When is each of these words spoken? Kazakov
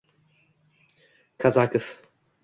Kazakov 1.37 1.85